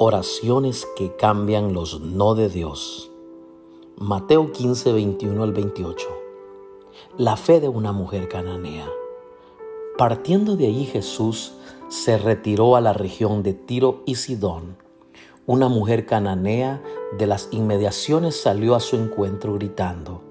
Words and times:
Oraciones 0.00 0.86
que 0.94 1.16
cambian 1.16 1.72
los 1.72 2.00
no 2.00 2.36
de 2.36 2.48
Dios. 2.48 3.10
Mateo 3.96 4.52
15, 4.52 4.92
21 4.92 5.42
al 5.42 5.52
28. 5.52 6.06
La 7.16 7.36
fe 7.36 7.58
de 7.58 7.66
una 7.66 7.90
mujer 7.90 8.28
cananea. 8.28 8.88
Partiendo 9.96 10.54
de 10.54 10.68
allí 10.68 10.84
Jesús 10.84 11.54
se 11.88 12.16
retiró 12.16 12.76
a 12.76 12.80
la 12.80 12.92
región 12.92 13.42
de 13.42 13.54
Tiro 13.54 14.04
y 14.06 14.14
Sidón. 14.14 14.76
Una 15.46 15.68
mujer 15.68 16.06
cananea 16.06 16.80
de 17.18 17.26
las 17.26 17.48
inmediaciones 17.50 18.40
salió 18.40 18.76
a 18.76 18.80
su 18.80 18.94
encuentro 18.94 19.54
gritando, 19.54 20.22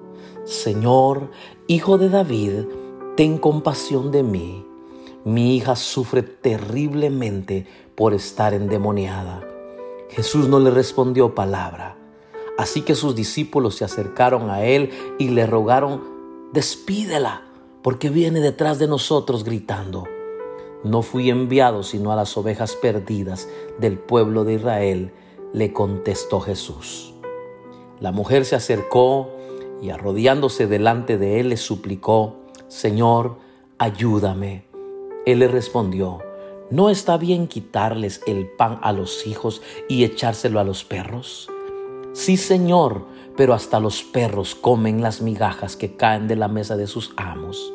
Señor, 0.46 1.30
hijo 1.68 1.98
de 1.98 2.08
David, 2.08 2.54
ten 3.18 3.38
compasión 3.38 4.12
de 4.12 4.24
mí. 4.24 4.66
Mi 5.26 5.58
hija 5.58 5.76
sufre 5.76 6.24
terriblemente 6.24 7.68
por 7.96 8.14
estar 8.14 8.54
endemoniada. 8.54 9.44
Jesús 10.10 10.48
no 10.48 10.60
le 10.60 10.72
respondió 10.72 11.36
palabra. 11.36 11.98
Así 12.58 12.82
que 12.82 12.96
sus 12.96 13.16
discípulos 13.16 13.76
se 13.76 13.86
acercaron 13.86 14.50
a 14.50 14.64
él 14.64 14.90
y 15.20 15.30
le 15.30 15.46
rogaron, 15.46 16.02
despídela, 16.54 17.44
porque 17.84 18.10
viene 18.10 18.40
detrás 18.40 18.80
de 18.80 18.88
nosotros 18.88 19.44
gritando. 19.44 20.06
No 20.84 21.02
fui 21.02 21.30
enviado 21.30 21.84
sino 21.84 22.12
a 22.12 22.16
las 22.16 22.36
ovejas 22.38 22.76
perdidas 22.76 23.48
del 23.80 23.98
pueblo 23.98 24.44
de 24.44 24.54
Israel, 24.54 25.12
le 25.54 25.74
contestó 25.74 26.40
Jesús. 26.40 27.14
La 28.00 28.12
mujer 28.12 28.46
se 28.46 28.56
acercó 28.56 29.30
y 29.82 29.90
arrodillándose 29.90 30.68
delante 30.68 31.18
de 31.18 31.40
él 31.40 31.50
le 31.50 31.58
suplicó, 31.58 32.38
Señor, 32.68 33.38
ayúdame. 33.78 34.68
Él 35.26 35.40
le 35.40 35.48
respondió, 35.48 36.20
¿No 36.70 36.90
está 36.90 37.16
bien 37.16 37.48
quitarles 37.48 38.22
el 38.28 38.46
pan 38.46 38.80
a 38.82 38.92
los 38.92 39.26
hijos 39.26 39.62
y 39.88 40.04
echárselo 40.04 40.60
a 40.60 40.66
los 40.66 40.84
perros? 40.84 41.50
Sí, 42.12 42.36
Señor, 42.36 43.06
pero 43.38 43.54
hasta 43.54 43.80
los 43.80 44.04
perros 44.04 44.54
comen 44.54 45.02
las 45.02 45.22
migajas 45.22 45.78
que 45.78 45.96
caen 45.96 46.28
de 46.28 46.36
la 46.36 46.50
mesa 46.50 46.76
de 46.76 46.88
sus 46.88 47.14
amos. 47.16 47.72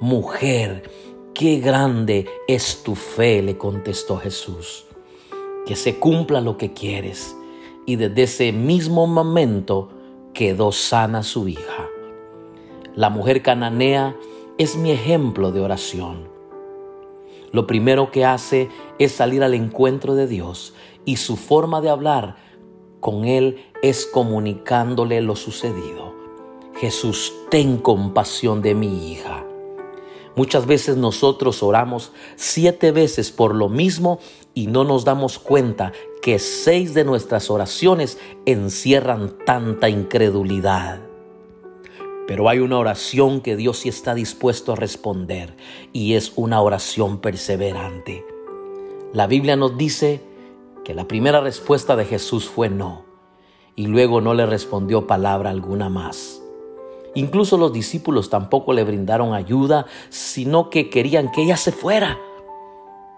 Mujer, 0.00 0.90
qué 1.34 1.60
grande 1.60 2.28
es 2.48 2.82
tu 2.82 2.96
fe, 2.96 3.42
le 3.42 3.56
contestó 3.56 4.16
Jesús. 4.16 4.86
Que 5.64 5.76
se 5.76 6.00
cumpla 6.00 6.40
lo 6.40 6.56
que 6.56 6.72
quieres. 6.72 7.36
Y 7.86 7.94
desde 7.94 8.24
ese 8.24 8.50
mismo 8.50 9.06
momento 9.06 9.88
quedó 10.34 10.72
sana 10.72 11.22
su 11.22 11.46
hija. 11.46 11.86
La 12.96 13.08
mujer 13.08 13.40
cananea 13.42 14.16
es 14.58 14.74
mi 14.74 14.90
ejemplo 14.90 15.52
de 15.52 15.60
oración 15.60 16.39
lo 17.52 17.66
primero 17.66 18.10
que 18.10 18.24
hace 18.24 18.68
es 18.98 19.12
salir 19.12 19.42
al 19.42 19.54
encuentro 19.54 20.14
de 20.14 20.26
Dios 20.26 20.74
y 21.04 21.16
su 21.16 21.36
forma 21.36 21.80
de 21.80 21.90
hablar 21.90 22.36
con 23.00 23.24
Él 23.24 23.64
es 23.82 24.06
comunicándole 24.06 25.20
lo 25.20 25.36
sucedido. 25.36 26.14
Jesús, 26.76 27.32
ten 27.50 27.78
compasión 27.78 28.62
de 28.62 28.74
mi 28.74 29.12
hija. 29.12 29.44
Muchas 30.36 30.66
veces 30.66 30.96
nosotros 30.96 31.62
oramos 31.62 32.12
siete 32.36 32.92
veces 32.92 33.32
por 33.32 33.54
lo 33.54 33.68
mismo 33.68 34.20
y 34.54 34.68
no 34.68 34.84
nos 34.84 35.04
damos 35.04 35.38
cuenta 35.38 35.92
que 36.22 36.38
seis 36.38 36.94
de 36.94 37.04
nuestras 37.04 37.50
oraciones 37.50 38.18
encierran 38.46 39.36
tanta 39.44 39.88
incredulidad. 39.88 41.09
Pero 42.26 42.48
hay 42.48 42.60
una 42.60 42.78
oración 42.78 43.40
que 43.40 43.56
Dios 43.56 43.78
sí 43.78 43.88
está 43.88 44.14
dispuesto 44.14 44.72
a 44.72 44.76
responder 44.76 45.56
y 45.92 46.14
es 46.14 46.32
una 46.36 46.60
oración 46.60 47.18
perseverante. 47.18 48.24
La 49.12 49.26
Biblia 49.26 49.56
nos 49.56 49.76
dice 49.76 50.20
que 50.84 50.94
la 50.94 51.08
primera 51.08 51.40
respuesta 51.40 51.96
de 51.96 52.04
Jesús 52.04 52.48
fue 52.48 52.68
no 52.68 53.04
y 53.74 53.86
luego 53.86 54.20
no 54.20 54.34
le 54.34 54.46
respondió 54.46 55.06
palabra 55.06 55.50
alguna 55.50 55.88
más. 55.88 56.42
Incluso 57.14 57.58
los 57.58 57.72
discípulos 57.72 58.30
tampoco 58.30 58.72
le 58.72 58.84
brindaron 58.84 59.34
ayuda, 59.34 59.86
sino 60.10 60.70
que 60.70 60.90
querían 60.90 61.32
que 61.32 61.42
ella 61.42 61.56
se 61.56 61.72
fuera. 61.72 62.18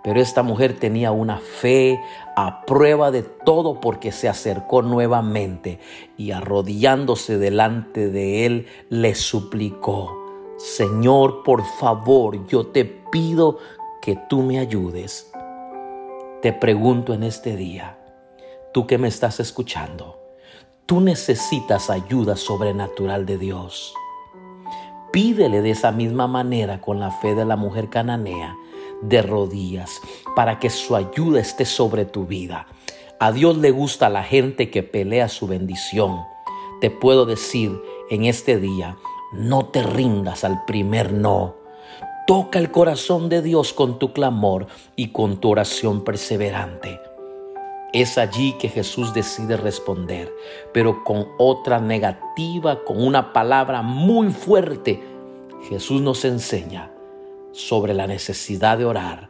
Pero 0.03 0.21
esta 0.21 0.43
mujer 0.43 0.79
tenía 0.79 1.13
una 1.13 1.39
fe 1.39 2.01
a 2.35 2.65
prueba 2.67 3.11
de 3.11 3.23
todo 3.23 3.81
porque 3.81 4.11
se 4.11 4.29
acercó 4.29 4.83
nuevamente 4.83 5.79
y 6.17 6.33
arrodillándose 6.33 7.39
delante 7.39 8.09
de 8.09 8.47
él 8.47 8.67
le 8.89 9.15
suplicó, 9.15 10.19
Señor, 10.59 11.43
por 11.45 11.65
favor, 11.65 12.47
yo 12.47 12.67
te 12.67 12.85
pido 12.85 13.59
que 14.01 14.19
tú 14.29 14.43
me 14.43 14.59
ayudes. 14.59 15.33
Te 16.41 16.53
pregunto 16.53 17.15
en 17.15 17.23
este 17.23 17.57
día, 17.57 17.99
tú 18.73 18.89
que 18.89 18.99
me 18.99 19.07
estás 19.07 19.39
escuchando, 19.39 20.19
tú 20.87 21.01
necesitas 21.01 21.91
ayuda 21.91 22.35
sobrenatural 22.35 23.25
de 23.25 23.39
Dios. 23.39 23.95
Pídele 25.13 25.63
de 25.63 25.71
esa 25.71 25.93
misma 25.93 26.27
manera 26.27 26.81
con 26.81 26.99
la 26.99 27.13
fe 27.13 27.37
de 27.37 27.45
la 27.45 27.55
mujer 27.55 27.89
cananea 27.89 28.57
de 29.03 29.21
rodillas 29.21 30.01
para 30.35 30.59
que 30.59 30.71
su 30.71 30.97
ayuda 30.97 31.41
esté 31.41 31.65
sobre 31.65 32.05
tu 32.05 32.27
vida. 32.27 32.67
A 33.19 33.33
Dios 33.33 33.59
le 33.59 33.71
gusta 33.71 34.09
la 34.09 34.23
gente 34.23 34.71
que 34.71 34.83
pelea 34.83 35.29
su 35.29 35.47
bendición. 35.47 36.25
Te 36.81 36.91
puedo 36.91 37.27
decir 37.27 37.81
en 38.11 38.25
este 38.25 38.59
día, 38.59 38.97
no 39.33 39.67
te 39.67 39.83
rindas 39.83 40.45
al 40.45 40.65
primer 40.65 41.13
no. 41.13 41.57
Toca 42.27 42.59
el 42.59 42.71
corazón 42.71 43.29
de 43.29 43.43
Dios 43.43 43.73
con 43.73 43.99
tu 43.99 44.13
clamor 44.13 44.67
y 44.97 45.09
con 45.09 45.39
tu 45.39 45.51
oración 45.51 46.03
perseverante. 46.03 47.01
Es 47.93 48.17
allí 48.17 48.55
que 48.55 48.69
Jesús 48.69 49.13
decide 49.13 49.57
responder, 49.57 50.33
pero 50.73 51.05
con 51.05 51.29
otra 51.39 51.79
negativa, 51.79 52.85
con 52.85 53.05
una 53.05 53.33
palabra 53.33 53.83
muy 53.83 54.31
fuerte. 54.31 55.03
Jesús 55.69 56.01
nos 56.01 56.25
enseña 56.25 56.92
sobre 57.53 57.95
la 57.95 58.07
necesidad 58.07 58.79
de 58.79 58.85
orar. 58.85 59.29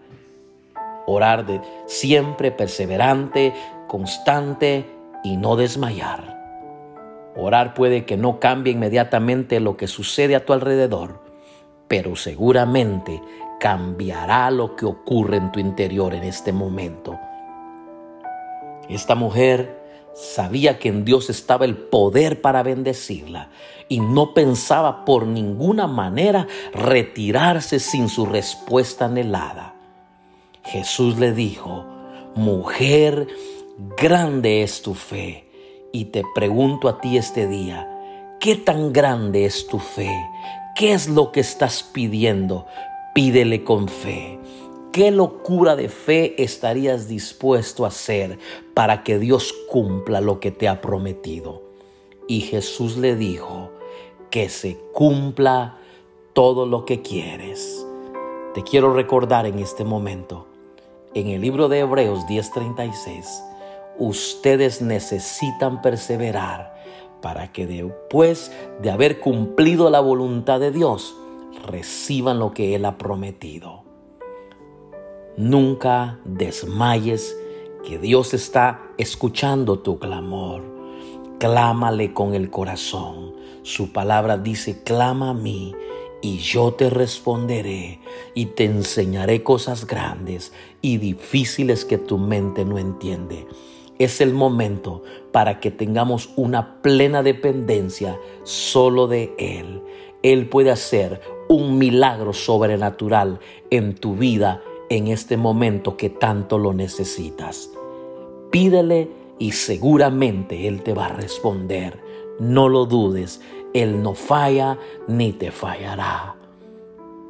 Orar 1.06 1.46
de 1.46 1.60
siempre 1.86 2.52
perseverante, 2.52 3.52
constante 3.88 4.86
y 5.24 5.36
no 5.36 5.56
desmayar. 5.56 6.32
Orar 7.36 7.74
puede 7.74 8.04
que 8.04 8.16
no 8.16 8.40
cambie 8.40 8.72
inmediatamente 8.72 9.58
lo 9.60 9.76
que 9.76 9.86
sucede 9.86 10.36
a 10.36 10.44
tu 10.44 10.52
alrededor, 10.52 11.22
pero 11.88 12.14
seguramente 12.14 13.20
cambiará 13.58 14.50
lo 14.50 14.76
que 14.76 14.86
ocurre 14.86 15.36
en 15.36 15.52
tu 15.52 15.60
interior 15.60 16.14
en 16.14 16.24
este 16.24 16.52
momento. 16.52 17.18
Esta 18.88 19.14
mujer 19.14 19.81
Sabía 20.14 20.78
que 20.78 20.88
en 20.88 21.04
Dios 21.04 21.30
estaba 21.30 21.64
el 21.64 21.76
poder 21.76 22.40
para 22.42 22.62
bendecirla 22.62 23.50
y 23.88 24.00
no 24.00 24.34
pensaba 24.34 25.04
por 25.04 25.26
ninguna 25.26 25.86
manera 25.86 26.46
retirarse 26.74 27.80
sin 27.80 28.08
su 28.08 28.26
respuesta 28.26 29.06
anhelada. 29.06 29.74
Jesús 30.64 31.18
le 31.18 31.32
dijo, 31.32 31.84
mujer, 32.34 33.26
grande 33.96 34.62
es 34.62 34.82
tu 34.82 34.94
fe. 34.94 35.48
Y 35.92 36.06
te 36.06 36.22
pregunto 36.34 36.88
a 36.88 37.00
ti 37.00 37.16
este 37.16 37.46
día, 37.46 37.88
¿qué 38.40 38.56
tan 38.56 38.92
grande 38.92 39.44
es 39.44 39.66
tu 39.66 39.78
fe? 39.78 40.10
¿Qué 40.74 40.92
es 40.92 41.08
lo 41.08 41.32
que 41.32 41.40
estás 41.40 41.82
pidiendo? 41.82 42.66
Pídele 43.14 43.62
con 43.62 43.88
fe. 43.88 44.38
¿Qué 44.92 45.10
locura 45.10 45.74
de 45.74 45.88
fe 45.88 46.42
estarías 46.42 47.08
dispuesto 47.08 47.86
a 47.86 47.88
hacer 47.88 48.38
para 48.74 49.02
que 49.02 49.18
Dios 49.18 49.54
cumpla 49.70 50.20
lo 50.20 50.38
que 50.38 50.50
te 50.50 50.68
ha 50.68 50.82
prometido? 50.82 51.62
Y 52.28 52.42
Jesús 52.42 52.98
le 52.98 53.16
dijo, 53.16 53.70
que 54.28 54.48
se 54.48 54.78
cumpla 54.92 55.78
todo 56.34 56.66
lo 56.66 56.84
que 56.84 57.00
quieres. 57.00 57.86
Te 58.52 58.62
quiero 58.62 58.92
recordar 58.92 59.46
en 59.46 59.58
este 59.58 59.84
momento, 59.84 60.46
en 61.14 61.28
el 61.28 61.40
libro 61.40 61.68
de 61.68 61.80
Hebreos 61.80 62.26
10:36, 62.26 63.42
ustedes 63.98 64.82
necesitan 64.82 65.80
perseverar 65.80 66.74
para 67.20 67.50
que 67.50 67.66
después 67.66 68.52
de 68.82 68.90
haber 68.90 69.20
cumplido 69.20 69.88
la 69.88 70.00
voluntad 70.00 70.60
de 70.60 70.70
Dios, 70.70 71.14
reciban 71.66 72.38
lo 72.38 72.52
que 72.52 72.74
Él 72.74 72.84
ha 72.84 72.98
prometido. 72.98 73.81
Nunca 75.38 76.18
desmayes 76.26 77.34
que 77.86 77.98
Dios 77.98 78.34
está 78.34 78.82
escuchando 78.98 79.78
tu 79.78 79.98
clamor. 79.98 80.62
Clámale 81.38 82.12
con 82.12 82.34
el 82.34 82.50
corazón. 82.50 83.32
Su 83.62 83.92
palabra 83.92 84.36
dice, 84.36 84.82
clama 84.82 85.30
a 85.30 85.34
mí 85.34 85.74
y 86.20 86.36
yo 86.36 86.74
te 86.74 86.90
responderé 86.90 88.00
y 88.34 88.46
te 88.46 88.64
enseñaré 88.66 89.42
cosas 89.42 89.86
grandes 89.86 90.52
y 90.82 90.98
difíciles 90.98 91.86
que 91.86 91.96
tu 91.96 92.18
mente 92.18 92.66
no 92.66 92.78
entiende. 92.78 93.46
Es 93.98 94.20
el 94.20 94.34
momento 94.34 95.02
para 95.32 95.60
que 95.60 95.70
tengamos 95.70 96.28
una 96.36 96.82
plena 96.82 97.22
dependencia 97.22 98.18
solo 98.42 99.06
de 99.06 99.34
Él. 99.38 99.82
Él 100.22 100.46
puede 100.50 100.70
hacer 100.70 101.22
un 101.48 101.78
milagro 101.78 102.34
sobrenatural 102.34 103.40
en 103.70 103.94
tu 103.94 104.14
vida 104.14 104.62
en 104.92 105.08
este 105.08 105.38
momento 105.38 105.96
que 105.96 106.10
tanto 106.10 106.58
lo 106.58 106.74
necesitas. 106.74 107.70
Pídele 108.50 109.08
y 109.38 109.52
seguramente 109.52 110.68
Él 110.68 110.82
te 110.82 110.92
va 110.92 111.06
a 111.06 111.14
responder. 111.14 111.98
No 112.38 112.68
lo 112.68 112.84
dudes, 112.84 113.40
Él 113.72 114.02
no 114.02 114.14
falla 114.14 114.78
ni 115.08 115.32
te 115.32 115.50
fallará. 115.50 116.36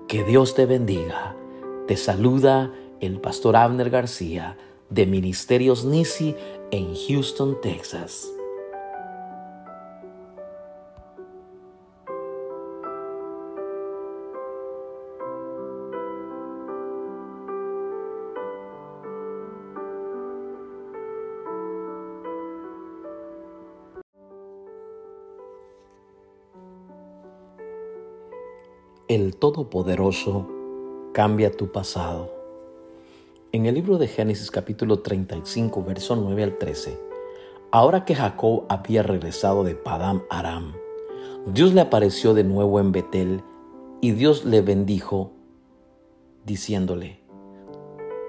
Que 0.09 0.25
Dios 0.25 0.57
te 0.57 0.67
bendiga. 0.67 1.37
Te 1.87 1.97
saluda 1.97 2.73
el 3.01 3.21
pastor 3.21 3.55
Abner 3.55 3.91
García 3.91 4.59
de 4.91 5.07
Ministerios 5.07 5.85
Nisi 5.85 6.35
en 6.73 6.97
Houston, 6.97 7.61
Texas. 7.61 8.29
El 29.13 29.37
Todopoderoso 29.37 30.49
cambia 31.13 31.51
tu 31.51 31.71
pasado. 31.71 32.33
En 33.53 33.67
el 33.67 33.75
libro 33.75 33.99
de 33.99 34.07
Génesis 34.07 34.51
capítulo 34.51 35.01
35, 35.01 35.85
verso 35.85 36.17
9 36.17 36.43
al 36.43 36.57
13, 36.57 36.99
ahora 37.73 38.07
que 38.07 38.15
Jacob 38.15 38.65
había 38.71 39.03
regresado 39.03 39.65
de 39.65 39.75
Padam 39.75 40.23
Aram, 40.31 40.73
Dios 41.45 41.75
le 41.75 41.83
apareció 41.83 42.33
de 42.33 42.45
nuevo 42.45 42.81
en 42.81 42.91
Betel 42.91 43.43
y 44.01 44.13
Dios 44.13 44.47
le 44.47 44.63
bendijo, 44.63 45.33
diciéndole, 46.47 47.21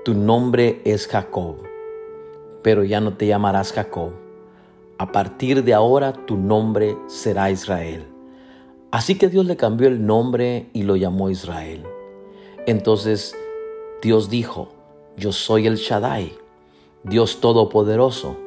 Tu 0.03 0.13
nombre 0.13 0.81
es 0.83 1.07
Jacob, 1.07 1.63
pero 2.61 2.83
ya 2.83 2.99
no 2.99 3.15
te 3.15 3.25
llamarás 3.25 3.71
Jacob. 3.71 4.11
A 4.97 5.13
partir 5.13 5.63
de 5.63 5.73
ahora 5.73 6.11
tu 6.11 6.35
nombre 6.35 6.97
será 7.07 7.51
Israel 7.51 8.12
Así 8.93 9.15
que 9.15 9.27
Dios 9.27 9.47
le 9.47 9.57
cambió 9.57 9.87
el 9.87 10.05
nombre 10.05 10.69
y 10.71 10.83
lo 10.83 10.95
llamó 10.95 11.31
Israel. 11.31 11.83
Entonces 12.67 13.35
Dios 14.03 14.29
dijo, 14.29 14.69
yo 15.17 15.31
soy 15.31 15.65
el 15.65 15.77
Shaddai, 15.77 16.31
Dios 17.03 17.41
Todopoderoso. 17.41 18.37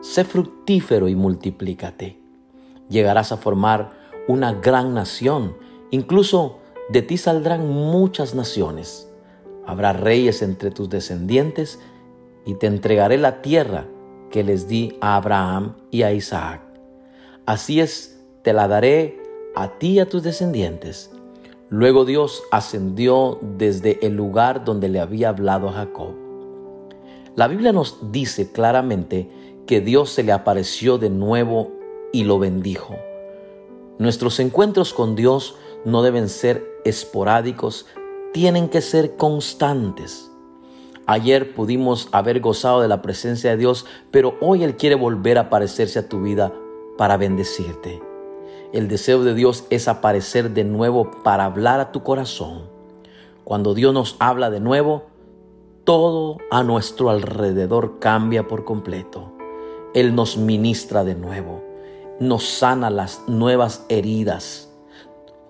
Sé 0.00 0.24
fructífero 0.24 1.06
y 1.06 1.14
multiplícate. 1.14 2.18
Llegarás 2.88 3.30
a 3.30 3.36
formar 3.36 3.90
una 4.26 4.54
gran 4.54 4.94
nación. 4.94 5.54
Incluso 5.90 6.60
de 6.88 7.02
ti 7.02 7.18
saldrán 7.18 7.68
muchas 7.68 8.34
naciones. 8.34 9.12
Habrá 9.66 9.92
reyes 9.92 10.40
entre 10.40 10.70
tus 10.70 10.88
descendientes 10.88 11.78
y 12.46 12.54
te 12.54 12.68
entregaré 12.68 13.18
la 13.18 13.42
tierra 13.42 13.86
que 14.30 14.44
les 14.44 14.66
di 14.66 14.96
a 15.02 15.16
Abraham 15.16 15.76
y 15.90 16.04
a 16.04 16.14
Isaac. 16.14 16.62
Así 17.44 17.82
es, 17.82 18.18
te 18.40 18.54
la 18.54 18.66
daré 18.66 19.23
a 19.54 19.78
ti 19.78 19.92
y 19.92 20.00
a 20.00 20.08
tus 20.08 20.22
descendientes. 20.22 21.10
Luego 21.70 22.04
Dios 22.04 22.42
ascendió 22.50 23.38
desde 23.42 24.04
el 24.06 24.14
lugar 24.14 24.64
donde 24.64 24.88
le 24.88 25.00
había 25.00 25.30
hablado 25.30 25.68
a 25.68 25.72
Jacob. 25.72 26.14
La 27.36 27.48
Biblia 27.48 27.72
nos 27.72 28.12
dice 28.12 28.52
claramente 28.52 29.28
que 29.66 29.80
Dios 29.80 30.10
se 30.10 30.22
le 30.22 30.32
apareció 30.32 30.98
de 30.98 31.10
nuevo 31.10 31.72
y 32.12 32.24
lo 32.24 32.38
bendijo. 32.38 32.94
Nuestros 33.98 34.38
encuentros 34.40 34.92
con 34.92 35.16
Dios 35.16 35.56
no 35.84 36.02
deben 36.02 36.28
ser 36.28 36.64
esporádicos, 36.84 37.86
tienen 38.32 38.68
que 38.68 38.80
ser 38.80 39.16
constantes. 39.16 40.30
Ayer 41.06 41.54
pudimos 41.54 42.08
haber 42.12 42.40
gozado 42.40 42.80
de 42.80 42.88
la 42.88 43.02
presencia 43.02 43.50
de 43.50 43.56
Dios, 43.56 43.84
pero 44.10 44.36
hoy 44.40 44.64
Él 44.64 44.76
quiere 44.76 44.94
volver 44.94 45.38
a 45.38 45.42
aparecerse 45.42 45.98
a 45.98 46.08
tu 46.08 46.22
vida 46.22 46.52
para 46.96 47.16
bendecirte. 47.16 48.13
El 48.74 48.88
deseo 48.88 49.22
de 49.22 49.34
Dios 49.34 49.66
es 49.70 49.86
aparecer 49.86 50.50
de 50.50 50.64
nuevo 50.64 51.08
para 51.22 51.44
hablar 51.44 51.78
a 51.78 51.92
tu 51.92 52.02
corazón. 52.02 52.62
Cuando 53.44 53.72
Dios 53.72 53.94
nos 53.94 54.16
habla 54.18 54.50
de 54.50 54.58
nuevo, 54.58 55.04
todo 55.84 56.38
a 56.50 56.64
nuestro 56.64 57.08
alrededor 57.08 58.00
cambia 58.00 58.48
por 58.48 58.64
completo. 58.64 59.30
Él 59.94 60.16
nos 60.16 60.36
ministra 60.36 61.04
de 61.04 61.14
nuevo, 61.14 61.62
nos 62.18 62.48
sana 62.48 62.90
las 62.90 63.22
nuevas 63.28 63.86
heridas, 63.88 64.68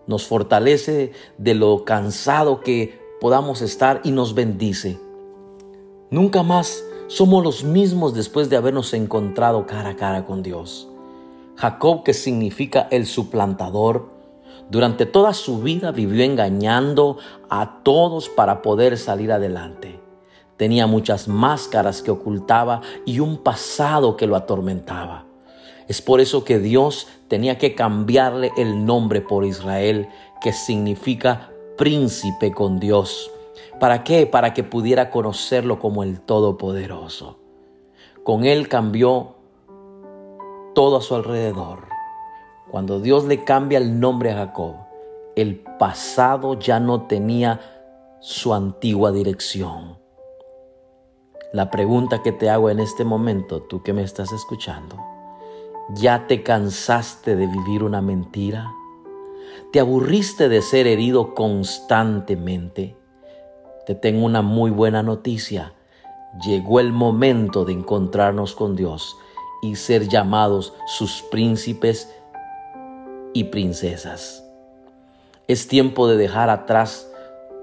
nos 0.07 0.27
fortalece 0.27 1.13
de 1.39 1.55
lo 1.55 1.87
cansado 1.87 2.61
que 2.61 3.01
podamos 3.23 3.63
estar 3.63 4.03
y 4.05 4.11
nos 4.11 4.35
bendice. 4.35 5.01
Nunca 6.11 6.43
más 6.43 6.85
somos 7.07 7.43
los 7.43 7.65
mismos 7.65 8.13
después 8.13 8.51
de 8.51 8.59
habernos 8.59 8.93
encontrado 8.93 9.65
cara 9.65 9.89
a 9.89 9.97
cara 9.97 10.27
con 10.27 10.43
Dios. 10.43 10.91
Jacob, 11.57 12.03
que 12.03 12.15
significa 12.15 12.89
el 12.91 13.07
suplantador, 13.07 14.13
durante 14.71 15.07
toda 15.07 15.35
su 15.35 15.61
vida 15.61 15.93
vivió 15.93 16.25
engañando 16.25 17.19
a 17.51 17.83
todos 17.83 18.29
para 18.29 18.63
poder 18.63 18.97
salir 18.97 19.31
adelante. 19.31 20.01
Tenía 20.57 20.87
muchas 20.87 21.29
máscaras 21.29 22.01
que 22.01 22.11
ocultaba 22.11 22.81
y 23.05 23.21
un 23.21 23.39
pasado 23.39 24.17
que 24.17 24.27
lo 24.27 24.37
atormentaba. 24.37 25.27
Es 25.87 26.01
por 26.01 26.21
eso 26.21 26.45
que 26.45 26.59
Dios 26.59 27.09
tenía 27.29 27.59
que 27.59 27.75
cambiarle 27.75 28.53
el 28.57 28.87
nombre 28.87 29.21
por 29.21 29.45
Israel, 29.45 30.09
que 30.41 30.53
significa 30.53 31.51
príncipe 31.77 32.53
con 32.53 32.81
Dios. 32.81 33.31
¿Para 33.81 34.05
qué? 34.05 34.27
Para 34.27 34.55
que 34.55 34.65
pudiera 34.65 35.11
conocerlo 35.11 35.79
como 35.79 36.03
el 36.03 36.21
Todopoderoso. 36.21 37.39
Con 38.23 38.45
él 38.45 38.69
cambió 38.69 39.37
todo 40.75 40.99
a 40.99 41.03
su 41.03 41.15
alrededor. 41.15 41.87
Cuando 42.71 43.01
Dios 43.01 43.25
le 43.25 43.45
cambia 43.45 43.79
el 43.79 44.01
nombre 44.01 44.33
a 44.33 44.37
Jacob, 44.37 44.75
el 45.37 45.61
pasado 45.79 46.59
ya 46.59 46.81
no 46.81 47.03
tenía 47.03 47.61
su 48.21 48.53
antigua 48.53 49.13
dirección. 49.13 49.99
La 51.53 51.71
pregunta 51.71 52.23
que 52.23 52.33
te 52.33 52.51
hago 52.51 52.69
en 52.69 52.81
este 52.81 53.05
momento, 53.05 53.63
tú 53.63 53.83
que 53.83 53.93
me 53.93 54.03
estás 54.03 54.33
escuchando, 54.33 54.97
¿ya 55.95 56.27
te 56.27 56.43
cansaste 56.43 57.37
de 57.37 57.47
vivir 57.47 57.85
una 57.85 58.01
mentira? 58.01 58.73
¿Te 59.73 59.79
aburriste 59.79 60.49
de 60.49 60.63
ser 60.63 60.87
herido 60.87 61.35
constantemente? 61.35 62.97
Te 63.87 63.95
tengo 63.95 64.25
una 64.25 64.43
muy 64.43 64.71
buena 64.71 65.03
noticia. 65.03 65.75
Llegó 66.45 66.81
el 66.81 66.93
momento 66.93 67.65
de 67.65 67.73
encontrarnos 67.73 68.55
con 68.55 68.75
Dios 68.75 69.17
y 69.65 69.77
ser 69.77 70.09
llamados 70.09 70.75
sus 70.87 71.23
príncipes 71.31 72.15
y 73.33 73.45
princesas. 73.45 74.45
Es 75.49 75.69
tiempo 75.69 76.07
de 76.07 76.19
dejar 76.19 76.51
atrás 76.51 77.11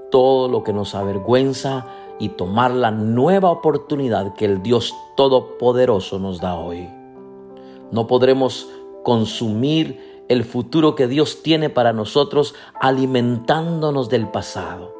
todo 0.09 0.47
lo 0.47 0.63
que 0.63 0.73
nos 0.73 0.95
avergüenza 0.95 1.85
y 2.19 2.29
tomar 2.29 2.71
la 2.71 2.91
nueva 2.91 3.51
oportunidad 3.51 4.33
que 4.33 4.45
el 4.45 4.63
Dios 4.63 4.95
Todopoderoso 5.15 6.17
nos 6.17 6.41
da 6.41 6.55
hoy. 6.55 6.89
No 7.91 8.07
podremos 8.07 8.67
consumir 9.03 10.25
el 10.27 10.43
futuro 10.43 10.95
que 10.95 11.07
Dios 11.07 11.43
tiene 11.43 11.69
para 11.69 11.93
nosotros 11.93 12.55
alimentándonos 12.79 14.09
del 14.09 14.27
pasado. 14.27 14.95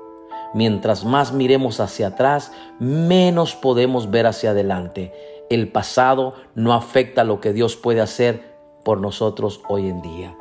Mientras 0.53 1.05
más 1.05 1.33
miremos 1.33 1.79
hacia 1.79 2.07
atrás, 2.07 2.51
menos 2.79 3.55
podemos 3.55 4.11
ver 4.11 4.27
hacia 4.27 4.51
adelante 4.51 5.13
el 5.51 5.67
pasado 5.67 6.33
no 6.55 6.73
afecta 6.73 7.25
lo 7.25 7.41
que 7.41 7.51
Dios 7.51 7.75
puede 7.75 7.99
hacer 7.99 8.55
por 8.85 9.01
nosotros 9.01 9.61
hoy 9.67 9.89
en 9.89 10.01
día. 10.01 10.33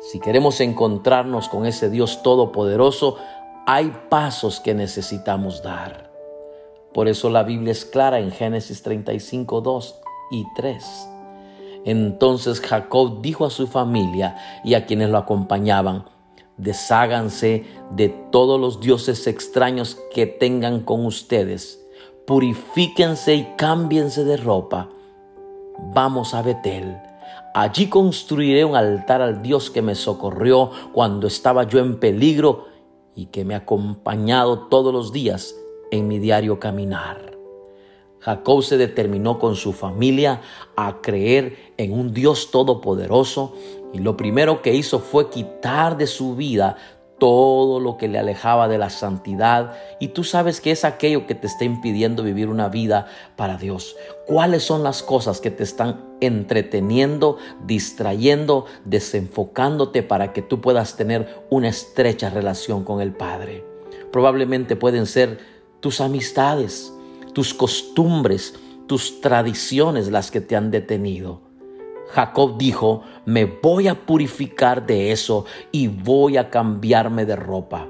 Si 0.00 0.18
queremos 0.18 0.60
encontrarnos 0.60 1.48
con 1.48 1.64
ese 1.64 1.88
Dios 1.90 2.24
todopoderoso, 2.24 3.18
hay 3.66 3.92
pasos 4.08 4.58
que 4.58 4.74
necesitamos 4.74 5.62
dar. 5.62 6.10
Por 6.92 7.06
eso 7.06 7.30
la 7.30 7.44
Biblia 7.44 7.70
es 7.70 7.84
clara 7.84 8.18
en 8.18 8.32
Génesis 8.32 8.82
35, 8.82 9.60
2 9.60 10.00
y 10.32 10.44
3. 10.56 10.84
Entonces 11.84 12.60
Jacob 12.60 13.22
dijo 13.22 13.44
a 13.44 13.50
su 13.50 13.68
familia 13.68 14.36
y 14.64 14.74
a 14.74 14.86
quienes 14.86 15.10
lo 15.10 15.18
acompañaban, 15.18 16.04
desháganse 16.56 17.64
de 17.92 18.08
todos 18.08 18.60
los 18.60 18.80
dioses 18.80 19.28
extraños 19.28 19.96
que 20.12 20.26
tengan 20.26 20.80
con 20.80 21.06
ustedes 21.06 21.87
purifíquense 22.28 23.34
y 23.34 23.54
cámbiense 23.56 24.22
de 24.22 24.36
ropa. 24.36 24.90
Vamos 25.94 26.34
a 26.34 26.42
Betel. 26.42 26.98
Allí 27.54 27.88
construiré 27.88 28.66
un 28.66 28.76
altar 28.76 29.22
al 29.22 29.40
Dios 29.40 29.70
que 29.70 29.80
me 29.80 29.94
socorrió 29.94 30.70
cuando 30.92 31.26
estaba 31.26 31.62
yo 31.62 31.78
en 31.78 31.98
peligro 31.98 32.66
y 33.14 33.26
que 33.26 33.46
me 33.46 33.54
ha 33.54 33.58
acompañado 33.58 34.68
todos 34.68 34.92
los 34.92 35.10
días 35.10 35.56
en 35.90 36.06
mi 36.06 36.18
diario 36.18 36.60
caminar. 36.60 37.32
Jacob 38.20 38.62
se 38.62 38.76
determinó 38.76 39.38
con 39.38 39.56
su 39.56 39.72
familia 39.72 40.42
a 40.76 41.00
creer 41.00 41.72
en 41.78 41.94
un 41.94 42.12
Dios 42.12 42.50
todopoderoso 42.50 43.54
y 43.94 44.00
lo 44.00 44.18
primero 44.18 44.60
que 44.60 44.74
hizo 44.74 44.98
fue 44.98 45.30
quitar 45.30 45.96
de 45.96 46.06
su 46.06 46.36
vida 46.36 46.76
todo 47.18 47.80
lo 47.80 47.96
que 47.96 48.08
le 48.08 48.18
alejaba 48.18 48.68
de 48.68 48.78
la 48.78 48.90
santidad 48.90 49.74
y 49.98 50.08
tú 50.08 50.24
sabes 50.24 50.60
que 50.60 50.70
es 50.70 50.84
aquello 50.84 51.26
que 51.26 51.34
te 51.34 51.46
está 51.46 51.64
impidiendo 51.64 52.22
vivir 52.22 52.48
una 52.48 52.68
vida 52.68 53.06
para 53.36 53.56
Dios. 53.56 53.96
¿Cuáles 54.26 54.62
son 54.62 54.82
las 54.82 55.02
cosas 55.02 55.40
que 55.40 55.50
te 55.50 55.64
están 55.64 56.00
entreteniendo, 56.20 57.38
distrayendo, 57.64 58.66
desenfocándote 58.84 60.02
para 60.02 60.32
que 60.32 60.42
tú 60.42 60.60
puedas 60.60 60.96
tener 60.96 61.44
una 61.50 61.68
estrecha 61.68 62.30
relación 62.30 62.84
con 62.84 63.00
el 63.00 63.12
Padre? 63.12 63.64
Probablemente 64.12 64.76
pueden 64.76 65.06
ser 65.06 65.38
tus 65.80 66.00
amistades, 66.00 66.92
tus 67.34 67.52
costumbres, 67.54 68.54
tus 68.86 69.20
tradiciones 69.20 70.10
las 70.10 70.30
que 70.30 70.40
te 70.40 70.56
han 70.56 70.70
detenido. 70.70 71.47
Jacob 72.10 72.56
dijo, 72.56 73.02
me 73.26 73.44
voy 73.44 73.88
a 73.88 74.06
purificar 74.06 74.86
de 74.86 75.12
eso 75.12 75.44
y 75.72 75.88
voy 75.88 76.36
a 76.36 76.50
cambiarme 76.50 77.26
de 77.26 77.36
ropa. 77.36 77.86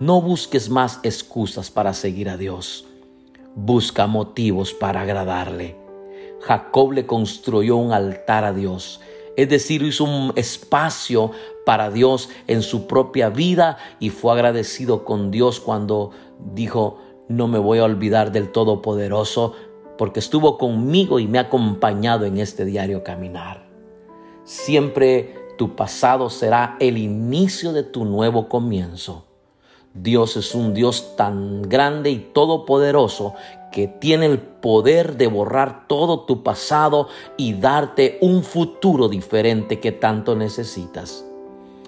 No 0.00 0.20
busques 0.20 0.70
más 0.70 0.98
excusas 1.02 1.70
para 1.70 1.92
seguir 1.92 2.28
a 2.28 2.36
Dios. 2.36 2.86
Busca 3.54 4.06
motivos 4.06 4.72
para 4.72 5.02
agradarle. 5.02 5.76
Jacob 6.40 6.92
le 6.92 7.06
construyó 7.06 7.76
un 7.76 7.92
altar 7.92 8.44
a 8.44 8.52
Dios, 8.52 9.00
es 9.36 9.48
decir, 9.48 9.82
hizo 9.82 10.04
un 10.04 10.32
espacio 10.36 11.30
para 11.64 11.90
Dios 11.90 12.28
en 12.48 12.62
su 12.62 12.86
propia 12.86 13.28
vida 13.30 13.78
y 14.00 14.10
fue 14.10 14.32
agradecido 14.32 15.04
con 15.04 15.30
Dios 15.30 15.60
cuando 15.60 16.10
dijo, 16.54 16.98
no 17.28 17.46
me 17.48 17.58
voy 17.58 17.78
a 17.78 17.84
olvidar 17.84 18.32
del 18.32 18.50
Todopoderoso, 18.50 19.54
porque 19.98 20.20
estuvo 20.20 20.58
conmigo 20.58 21.18
y 21.18 21.26
me 21.26 21.38
ha 21.38 21.42
acompañado 21.42 22.24
en 22.24 22.38
este 22.38 22.64
diario 22.64 23.04
caminar. 23.04 23.66
Siempre 24.44 25.42
tu 25.56 25.76
pasado 25.76 26.30
será 26.30 26.76
el 26.80 26.98
inicio 26.98 27.72
de 27.72 27.82
tu 27.82 28.04
nuevo 28.04 28.48
comienzo. 28.48 29.26
Dios 29.94 30.36
es 30.36 30.54
un 30.54 30.72
Dios 30.72 31.16
tan 31.16 31.62
grande 31.62 32.10
y 32.10 32.18
todopoderoso 32.18 33.34
que 33.70 33.86
tiene 33.86 34.26
el 34.26 34.38
poder 34.38 35.16
de 35.16 35.26
borrar 35.26 35.86
todo 35.86 36.20
tu 36.20 36.42
pasado 36.42 37.08
y 37.36 37.54
darte 37.54 38.18
un 38.22 38.42
futuro 38.42 39.08
diferente 39.08 39.80
que 39.80 39.92
tanto 39.92 40.34
necesitas. 40.34 41.24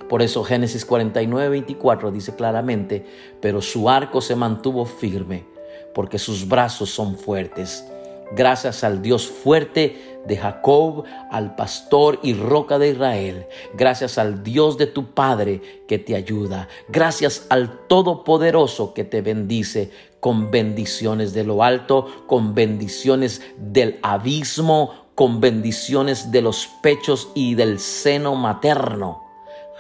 Por 0.09 0.21
eso 0.21 0.45
Génesis 0.45 0.85
49, 0.85 1.49
24 1.49 2.13
dice 2.13 2.37
claramente, 2.37 3.07
pero 3.41 3.63
su 3.63 3.89
arco 3.89 4.21
se 4.21 4.37
mantuvo 4.37 4.85
firme, 4.85 5.47
porque 5.95 6.19
sus 6.19 6.47
brazos 6.47 6.91
son 6.91 7.17
fuertes 7.17 7.91
Gracias 8.35 8.85
al 8.85 9.03
Dios 9.03 9.27
fuerte 9.27 10.21
de 10.27 10.37
Jacob, 10.37 11.05
al 11.31 11.55
pastor 11.55 12.19
y 12.23 12.35
roca 12.35 12.79
de 12.79 12.91
Israel. 12.91 13.47
Gracias 13.75 14.19
al 14.19 14.43
Dios 14.43 14.79
de 14.79 14.87
tu 14.87 15.13
Padre 15.13 15.61
que 15.87 15.99
te 15.99 16.17
ayuda. 16.17 16.69
Gracias 16.89 17.47
al 17.51 17.87
Todopoderoso 17.87 18.95
que 18.95 19.05
te 19.05 19.21
bendice 19.21 19.91
con 20.21 20.51
bendiciones 20.51 21.35
de 21.35 21.45
lo 21.45 21.63
alto, 21.63 22.07
con 22.27 22.55
bendiciones 22.55 23.43
del 23.59 23.99
abismo, 24.03 25.05
con 25.15 25.41
bendiciones 25.41 26.33
de 26.33 26.43
los 26.43 26.69
pechos 26.83 27.29
y 27.35 27.55
del 27.55 27.79
seno 27.79 28.35
materno. 28.35 29.23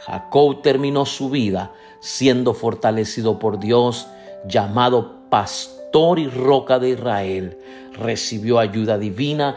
Jacob 0.07 0.61
terminó 0.63 1.07
su 1.07 1.31
vida 1.31 1.73
siendo 2.01 2.53
fortalecido 2.53 3.39
por 3.39 3.59
Dios, 3.59 4.07
llamado 4.47 5.29
pastor 5.31 6.19
y 6.19 6.29
roca 6.29 6.79
de 6.79 6.91
Israel, 6.91 7.59
recibió 7.95 8.59
ayuda 8.59 8.99
divina, 8.99 9.57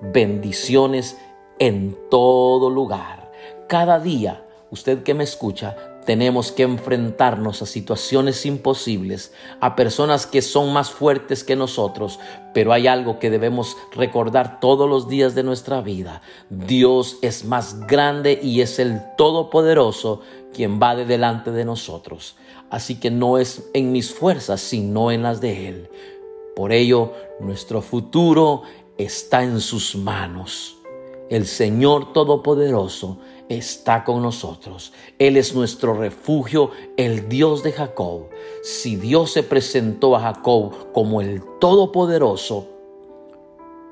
bendiciones 0.00 1.18
en 1.58 1.96
todo 2.10 2.70
lugar. 2.70 3.30
Cada 3.68 3.98
día, 3.98 4.44
usted 4.70 5.02
que 5.02 5.14
me 5.14 5.24
escucha, 5.24 5.76
tenemos 6.08 6.52
que 6.52 6.62
enfrentarnos 6.62 7.60
a 7.60 7.66
situaciones 7.66 8.46
imposibles, 8.46 9.34
a 9.60 9.76
personas 9.76 10.26
que 10.26 10.40
son 10.40 10.72
más 10.72 10.90
fuertes 10.90 11.44
que 11.44 11.54
nosotros, 11.54 12.18
pero 12.54 12.72
hay 12.72 12.86
algo 12.86 13.18
que 13.18 13.28
debemos 13.28 13.76
recordar 13.94 14.58
todos 14.58 14.88
los 14.88 15.06
días 15.06 15.34
de 15.34 15.42
nuestra 15.42 15.82
vida. 15.82 16.22
Dios 16.48 17.18
es 17.20 17.44
más 17.44 17.86
grande 17.86 18.40
y 18.42 18.62
es 18.62 18.78
el 18.78 19.02
Todopoderoso 19.18 20.22
quien 20.54 20.80
va 20.80 20.96
de 20.96 21.04
delante 21.04 21.50
de 21.50 21.66
nosotros. 21.66 22.36
Así 22.70 22.98
que 22.98 23.10
no 23.10 23.36
es 23.36 23.68
en 23.74 23.92
mis 23.92 24.10
fuerzas, 24.10 24.62
sino 24.62 25.10
en 25.10 25.22
las 25.22 25.42
de 25.42 25.68
Él. 25.68 25.90
Por 26.58 26.72
ello, 26.72 27.12
nuestro 27.38 27.80
futuro 27.82 28.62
está 28.96 29.44
en 29.44 29.60
sus 29.60 29.94
manos. 29.94 30.76
El 31.30 31.46
Señor 31.46 32.12
Todopoderoso 32.12 33.18
está 33.48 34.02
con 34.02 34.22
nosotros. 34.22 34.92
Él 35.20 35.36
es 35.36 35.54
nuestro 35.54 35.94
refugio, 35.94 36.72
el 36.96 37.28
Dios 37.28 37.62
de 37.62 37.70
Jacob. 37.70 38.30
Si 38.64 38.96
Dios 38.96 39.30
se 39.30 39.44
presentó 39.44 40.16
a 40.16 40.20
Jacob 40.20 40.90
como 40.92 41.20
el 41.20 41.44
Todopoderoso, 41.60 42.66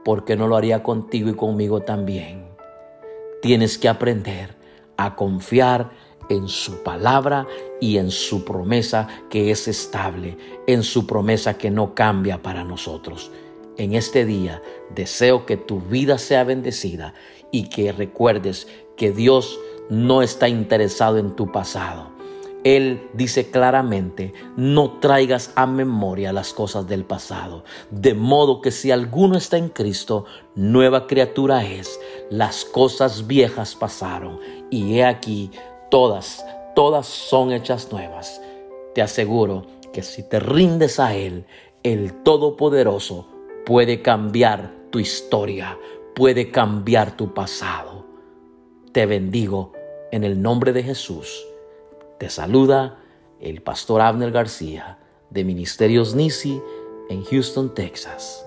¿por 0.04 0.24
qué 0.24 0.34
no 0.34 0.48
lo 0.48 0.56
haría 0.56 0.82
contigo 0.82 1.30
y 1.30 1.34
conmigo 1.34 1.82
también? 1.82 2.48
Tienes 3.42 3.78
que 3.78 3.88
aprender 3.88 4.56
a 4.96 5.14
confiar 5.14 5.92
en 6.28 6.48
su 6.48 6.82
palabra 6.82 7.46
y 7.80 7.98
en 7.98 8.10
su 8.10 8.44
promesa 8.44 9.08
que 9.30 9.50
es 9.50 9.68
estable, 9.68 10.36
en 10.66 10.82
su 10.82 11.06
promesa 11.06 11.58
que 11.58 11.70
no 11.70 11.94
cambia 11.94 12.42
para 12.42 12.64
nosotros. 12.64 13.30
En 13.76 13.94
este 13.94 14.24
día 14.24 14.62
deseo 14.94 15.44
que 15.46 15.56
tu 15.56 15.80
vida 15.80 16.18
sea 16.18 16.44
bendecida 16.44 17.14
y 17.50 17.68
que 17.68 17.92
recuerdes 17.92 18.66
que 18.96 19.12
Dios 19.12 19.58
no 19.90 20.22
está 20.22 20.48
interesado 20.48 21.18
en 21.18 21.36
tu 21.36 21.52
pasado. 21.52 22.16
Él 22.64 23.08
dice 23.12 23.48
claramente, 23.48 24.34
no 24.56 24.98
traigas 24.98 25.52
a 25.54 25.66
memoria 25.66 26.32
las 26.32 26.52
cosas 26.52 26.88
del 26.88 27.04
pasado, 27.04 27.62
de 27.92 28.12
modo 28.14 28.60
que 28.60 28.72
si 28.72 28.90
alguno 28.90 29.36
está 29.36 29.56
en 29.56 29.68
Cristo, 29.68 30.24
nueva 30.56 31.06
criatura 31.06 31.64
es, 31.64 32.00
las 32.28 32.64
cosas 32.64 33.28
viejas 33.28 33.76
pasaron, 33.76 34.40
y 34.68 34.98
he 34.98 35.04
aquí, 35.04 35.52
todas, 35.90 36.44
todas 36.74 37.06
son 37.06 37.52
hechas 37.52 37.90
nuevas. 37.92 38.40
Te 38.94 39.02
aseguro 39.02 39.66
que 39.92 40.02
si 40.02 40.22
te 40.22 40.40
rindes 40.40 41.00
a 41.00 41.14
Él, 41.14 41.46
el 41.82 42.22
Todopoderoso 42.22 43.28
puede 43.64 44.02
cambiar 44.02 44.72
tu 44.90 44.98
historia, 44.98 45.78
puede 46.14 46.50
cambiar 46.50 47.16
tu 47.16 47.34
pasado. 47.34 48.04
Te 48.92 49.06
bendigo 49.06 49.72
en 50.12 50.24
el 50.24 50.40
nombre 50.40 50.72
de 50.72 50.82
Jesús. 50.82 51.46
Te 52.18 52.30
saluda 52.30 52.98
el 53.40 53.60
pastor 53.62 54.00
Abner 54.00 54.30
García 54.30 54.98
de 55.30 55.44
Ministerios 55.44 56.14
Nisi 56.14 56.60
en 57.10 57.24
Houston, 57.24 57.74
Texas. 57.74 58.45